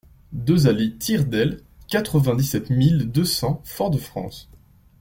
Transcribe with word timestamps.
deux 0.33 0.65
allée 0.67 0.97
Tire 0.97 1.27
d'Aile, 1.27 1.61
quatre-vingt-dix-sept 1.87 2.71
mille 2.71 3.11
deux 3.11 3.23
cents 3.23 3.61
Fort-de-France 3.65 4.49